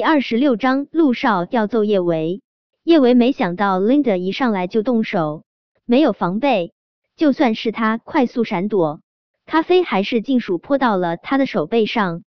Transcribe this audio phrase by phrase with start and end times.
[0.00, 2.40] 第二十六章，陆少要揍叶维。
[2.84, 5.44] 叶维没想到 Linda 一上来就动手，
[5.84, 6.72] 没有防备，
[7.16, 9.02] 就算是他快速闪躲，
[9.44, 12.22] 咖啡还是尽数泼到了他的手背上。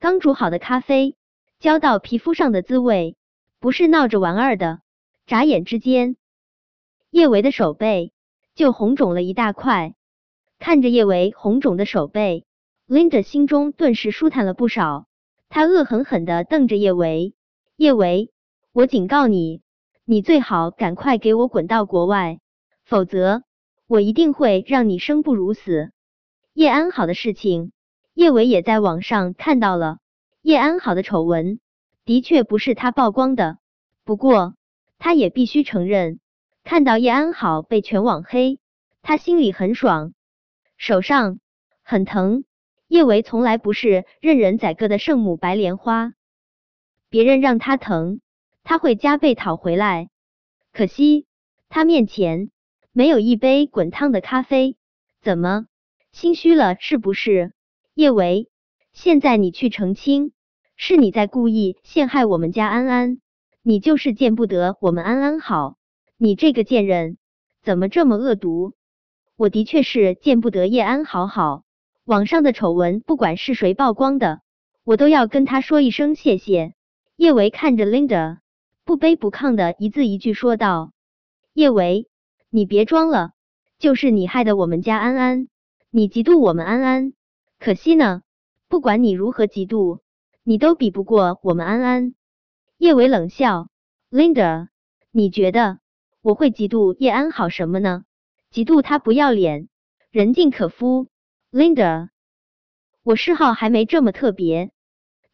[0.00, 1.14] 刚煮好的咖啡
[1.60, 3.18] 浇到皮肤上的滋味，
[3.60, 4.80] 不是闹着玩儿的。
[5.26, 6.16] 眨眼之间，
[7.10, 8.14] 叶维的手背
[8.54, 9.92] 就红肿了一大块。
[10.58, 12.46] 看着叶维红肿的手背
[12.88, 15.04] ，Linda 心中顿时舒坦了不少。
[15.54, 17.34] 他恶狠狠的瞪着叶维，
[17.76, 18.32] 叶维，
[18.72, 19.60] 我警告你，
[20.06, 22.40] 你最好赶快给我滚到国外，
[22.86, 23.42] 否则
[23.86, 25.92] 我一定会让你生不如死。
[26.54, 27.72] 叶安好的事情，
[28.14, 29.98] 叶维也在网上看到了。
[30.40, 31.60] 叶安好的丑闻
[32.06, 33.58] 的确不是他曝光的，
[34.04, 34.54] 不过
[34.98, 36.18] 他也必须承认，
[36.64, 38.58] 看到叶安好被全网黑，
[39.02, 40.14] 他心里很爽，
[40.78, 41.40] 手上
[41.82, 42.44] 很疼。
[42.92, 46.12] 叶维从来不是任人宰割的圣母白莲花，
[47.08, 48.20] 别人让他疼，
[48.64, 50.10] 他会加倍讨回来。
[50.74, 51.24] 可惜
[51.70, 52.50] 他面前
[52.92, 54.76] 没有一杯滚烫的咖啡，
[55.22, 55.68] 怎么
[56.12, 57.54] 心虚了是不是？
[57.94, 58.50] 叶维，
[58.92, 60.32] 现在你去澄清，
[60.76, 63.22] 是你在故意陷害我们家安安，
[63.62, 65.78] 你就是见不得我们安安好，
[66.18, 67.16] 你这个贱人
[67.62, 68.74] 怎么这么恶毒？
[69.36, 71.64] 我的确是见不得叶安好好。
[72.12, 74.42] 网上的丑闻，不管是谁曝光的，
[74.84, 76.74] 我都要跟他说一声谢谢。
[77.16, 78.40] 叶维看着 Linda，
[78.84, 80.92] 不卑不亢的一字一句说道
[81.54, 82.10] ：“叶维，
[82.50, 83.30] 你别装了，
[83.78, 85.48] 就是你害得我们家安安，
[85.90, 87.14] 你嫉妒我们安安，
[87.58, 88.20] 可惜呢，
[88.68, 90.00] 不管你如何嫉妒，
[90.44, 92.14] 你都比不过我们安安。”
[92.76, 93.68] 叶维冷笑
[94.10, 94.68] ：“Linda，
[95.12, 95.78] 你觉得
[96.20, 98.04] 我会嫉妒叶安好什么呢？
[98.52, 99.70] 嫉妒他不要脸，
[100.10, 101.06] 人尽可夫。”
[101.52, 102.08] Linda，
[103.02, 104.70] 我嗜好还没这么特别。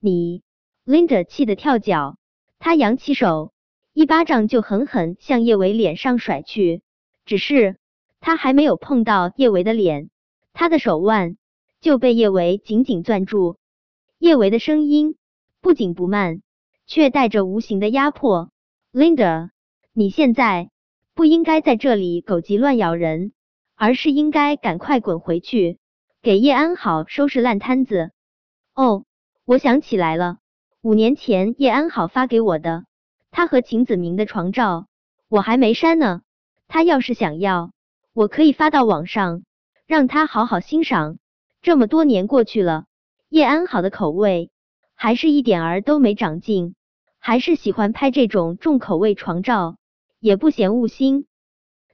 [0.00, 0.42] 你
[0.84, 2.18] ，Linda 气得跳脚，
[2.58, 3.52] 她扬起手，
[3.92, 6.82] 一巴掌就狠狠向叶维脸上甩去。
[7.24, 7.76] 只是
[8.18, 10.10] 她还没有碰到叶维的脸，
[10.52, 11.36] 她的手腕
[11.80, 13.56] 就被叶维紧紧攥住。
[14.18, 15.14] 叶维的声音
[15.60, 16.42] 不紧不慢，
[16.88, 18.50] 却带着无形的压迫。
[18.92, 19.50] Linda，
[19.92, 20.72] 你现在
[21.14, 23.30] 不应该在这里狗急乱咬人，
[23.76, 25.78] 而是应该赶快滚回去。
[26.20, 28.10] 给叶安好收拾烂摊子。
[28.74, 29.04] 哦，
[29.44, 30.38] 我想起来了，
[30.82, 32.84] 五年前叶安好发给我的
[33.30, 34.88] 他和秦子明的床照，
[35.28, 36.22] 我还没删呢。
[36.66, 37.70] 他要是想要，
[38.12, 39.44] 我可以发到网上，
[39.86, 41.18] 让他好好欣赏。
[41.62, 42.86] 这么多年过去了，
[43.28, 44.50] 叶安好的口味
[44.94, 46.74] 还是一点儿都没长进，
[47.20, 49.76] 还是喜欢拍这种重口味床照，
[50.18, 51.26] 也不嫌恶心。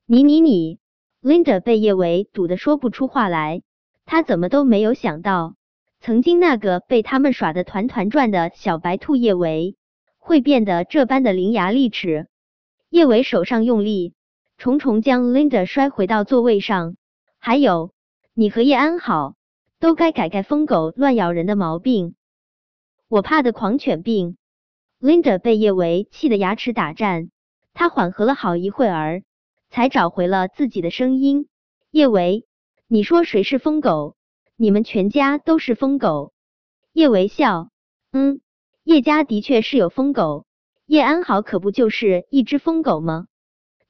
[0.06, 0.78] 你你你
[1.22, 3.62] ，Linda 被叶维堵得说不出话来。
[4.06, 5.54] 他怎么都没有想到，
[6.00, 9.76] 曾经那个被他们耍得团团转的小白兔叶维，
[10.18, 12.28] 会变得这般的伶牙俐齿。
[12.90, 14.14] 叶维手上用力，
[14.56, 16.96] 重重将 Linda 摔回到座位上。
[17.38, 17.92] 还有，
[18.34, 19.34] 你和叶安好，
[19.80, 22.14] 都该改改疯狗乱咬人的毛病。
[23.08, 24.36] 我怕的狂犬病。
[25.00, 27.30] Linda 被叶维气得牙齿打颤，
[27.72, 29.22] 他缓和了好一会儿，
[29.70, 31.48] 才找回了自己的声音。
[31.90, 32.46] 叶维。
[32.86, 34.14] 你说谁是疯狗？
[34.56, 36.34] 你们全家都是疯狗。
[36.92, 37.70] 叶维笑，
[38.12, 38.40] 嗯，
[38.82, 40.44] 叶家的确是有疯狗，
[40.84, 43.26] 叶安好可不就是一只疯狗吗？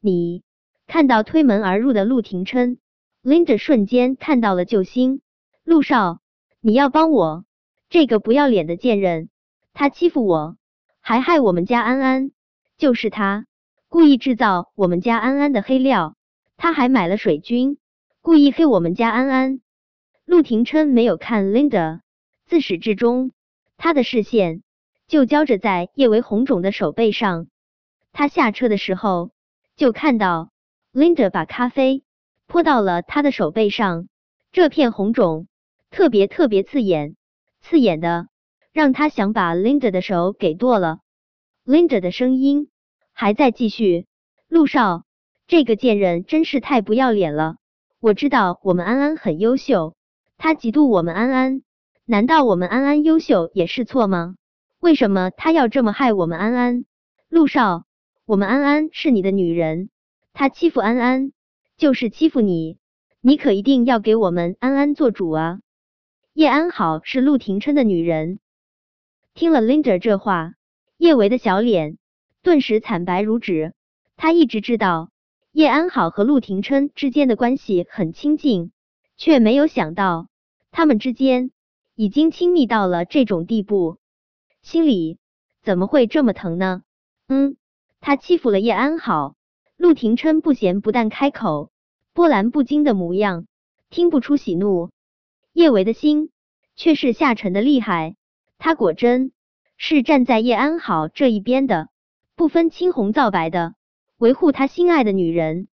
[0.01, 0.45] 你
[0.87, 2.79] 看到推门而入的陆廷琛
[3.25, 5.21] ，Linda 瞬间看到了救星。
[5.65, 6.21] 陆少，
[6.61, 7.45] 你要帮我，
[7.91, 9.29] 这个不要脸的贱人，
[9.73, 10.57] 他欺负我，
[11.01, 12.31] 还害我们家安安，
[12.79, 13.47] 就是他
[13.89, 16.15] 故意制造我们家安安的黑料，
[16.57, 17.77] 他还买了水军。
[18.25, 19.61] 故意黑我们家安安。
[20.25, 22.01] 陆廷琛没有看 Linda，
[22.47, 23.33] 自始至终，
[23.77, 24.63] 他的视线
[25.07, 27.49] 就交着在叶维红肿的手背上。
[28.13, 29.31] 他下车的时候，
[29.77, 30.49] 就看到
[30.95, 32.03] Linda 把咖啡
[32.47, 34.09] 泼到了他的手背上，
[34.53, 35.47] 这片红肿
[35.91, 37.17] 特别特别刺眼，
[37.61, 38.29] 刺眼的
[38.73, 41.01] 让他想把 Linda 的手给剁了。
[41.67, 42.71] Linda 的声音
[43.13, 44.07] 还在继续
[44.49, 45.05] ：“陆少，
[45.47, 47.57] 这个贱人真是太不要脸了。”
[48.05, 49.97] 我知道我们安安很优秀，
[50.37, 51.63] 他嫉妒我们安安，
[52.05, 54.37] 难道我们安安优秀也是错吗？
[54.79, 56.85] 为什么他要这么害我们安安？
[57.31, 57.87] 陆少，
[58.27, 59.89] 我们安安是你的女人，
[60.35, 61.33] 他欺负安安
[61.79, 62.77] 就是欺负你，
[63.23, 65.61] 你可一定要给我们安安做主啊！
[66.35, 68.39] 叶安好是陆廷琛的女人，
[69.33, 70.53] 听了 Linda 这话，
[70.99, 71.97] 叶维的小脸
[72.43, 73.73] 顿时惨白如纸，
[74.15, 75.09] 他一直知道。
[75.55, 78.73] 叶安好和陆廷琛之间的关系很亲近，
[79.17, 80.27] 却没有想到
[80.73, 81.53] 他们之间
[81.95, 83.99] 已经亲密到了这种地步，
[84.63, 85.17] 心里
[85.63, 86.83] 怎么会这么疼呢？
[87.29, 87.57] 嗯，
[88.01, 89.37] 他欺负了叶安好。
[89.77, 91.71] 陆廷琛不咸不淡开口，
[92.15, 93.47] 波澜不惊的模样，
[93.91, 94.91] 听不出喜怒。
[95.53, 96.31] 叶维的心
[96.75, 98.17] 却是下沉的厉害，
[98.59, 99.31] 他果真
[99.77, 101.91] 是站在叶安好这一边的，
[102.35, 103.77] 不分青红皂白的
[104.25, 105.69] 维护他心爱的女人。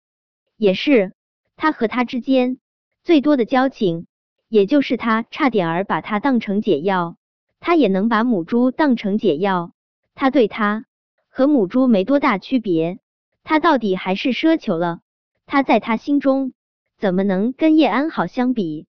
[0.57, 1.13] 也是
[1.55, 2.59] 他和他之间
[3.05, 4.09] 最多的交情，
[4.49, 7.17] 也就是他差点儿把他当成解药，
[7.61, 9.71] 他也能把母猪当成解药。
[10.17, 10.85] 他对他
[11.29, 12.99] 和母猪没多大区别，
[13.45, 14.99] 他到底还是奢求了。
[15.47, 16.53] 他在他心中
[16.99, 18.89] 怎么能跟叶安好相比？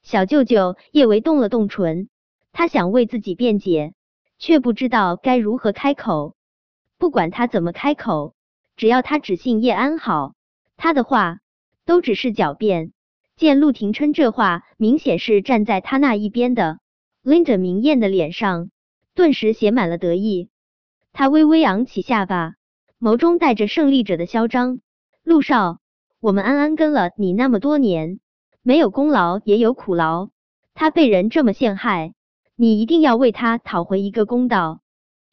[0.00, 2.08] 小舅舅叶维动了动唇，
[2.52, 3.94] 他想为自己辩解，
[4.38, 6.36] 却不知道该如何开口。
[6.98, 8.34] 不管他怎么开口，
[8.82, 10.34] 只要他只信叶安好，
[10.76, 11.38] 他的话
[11.86, 12.90] 都只是狡辩。
[13.36, 16.80] 见陆廷琛这话明显是站在他那一边的，
[17.22, 18.70] 拎着明艳的脸上
[19.14, 20.48] 顿时写满了得意。
[21.12, 22.54] 他微微扬起下巴，
[22.98, 24.80] 眸中带着胜利者的嚣张。
[25.22, 25.78] 陆少，
[26.18, 28.18] 我们安安跟了你那么多年，
[28.62, 30.30] 没有功劳也有苦劳。
[30.74, 32.14] 他被人这么陷害，
[32.56, 34.80] 你一定要为他讨回一个公道。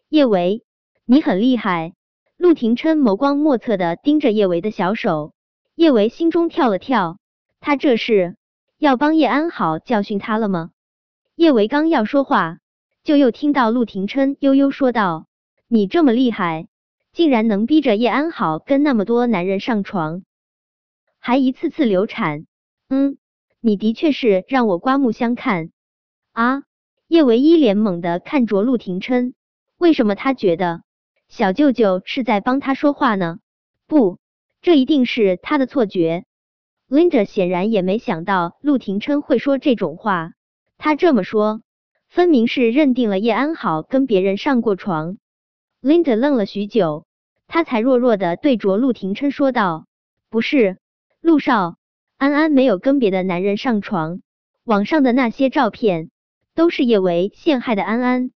[0.08, 0.64] 叶维，
[1.04, 1.96] 你很厉害。
[2.40, 5.34] 陆廷琛眸光莫测的盯着叶维的小手，
[5.76, 7.18] 叶维心中跳了跳，
[7.60, 8.38] 他这是
[8.78, 10.72] 要帮叶安好教训他了吗？
[11.36, 12.60] 叶维刚要说话，
[13.04, 15.28] 就又听到陆廷琛悠悠说道。
[15.68, 16.70] 你这么厉害，
[17.12, 20.24] 竟然能逼着叶安好跟那么多男人上床，
[21.20, 22.46] 还一次次流产。
[22.88, 23.18] 嗯，
[23.60, 25.72] 你的确是让我刮目相看
[26.32, 26.64] 啊！
[27.10, 29.34] 叶唯一脸懵的看着陆廷琛，
[29.78, 30.84] 为什么他觉得
[31.30, 33.40] 小舅舅是在帮他说话呢？
[33.88, 34.18] 不，
[34.62, 36.26] 这一定是他的错觉。
[36.90, 40.34] Linda 显然也没想到陆廷琛会说这种话，
[40.80, 41.62] 他这么说，
[42.08, 45.18] 分明是认定了叶安好跟别人上过床。
[45.84, 47.06] Linda 愣了许久，
[47.48, 49.86] 他才弱弱的对着陆廷琛说道
[50.30, 50.80] ：“不是，
[51.22, 51.78] 陆少，
[52.18, 54.22] 安安没有跟别的男人上床，
[54.64, 56.10] 网上的那些照片
[56.56, 58.32] 都是叶维陷害的安安。”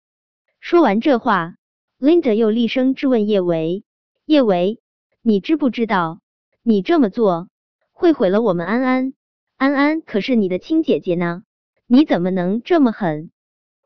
[0.61, 1.55] 说完这话
[2.03, 3.85] ，Linda 又厉声质问叶维
[4.27, 4.81] ：“叶维，
[5.23, 6.19] 你知不知道，
[6.65, 7.47] 你这么做
[7.93, 9.13] 会毁了我们安安？
[9.57, 11.45] 安安可是你的亲姐姐呢，
[11.87, 13.31] 你怎么能这么狠？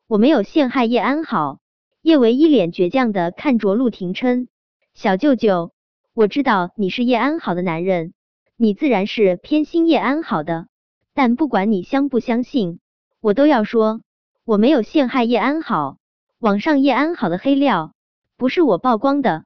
[0.08, 1.58] 我没有陷害叶安好。”
[2.00, 4.48] 叶维一脸倔强的看着陆廷琛，
[4.94, 5.72] 小舅舅，
[6.14, 8.14] 我知道你是叶安好的男人，
[8.56, 10.69] 你自然是偏心叶安好的。
[11.12, 12.80] 但不管你相不相信，
[13.20, 14.00] 我都要说，
[14.46, 15.98] 我没有陷害叶安好，
[16.38, 17.92] 网上叶安好的黑料
[18.36, 19.44] 不是我曝光的。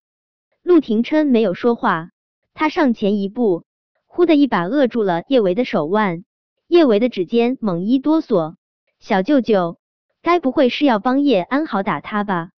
[0.63, 2.11] 陆廷琛没有说话，
[2.55, 3.65] 他上前一步，
[4.07, 6.25] 忽的一把扼住了叶维的手腕，
[6.67, 8.57] 叶维的指尖猛一哆嗦，
[8.99, 9.79] 小舅舅。
[10.23, 12.51] 该不会是要帮叶安好打他吧？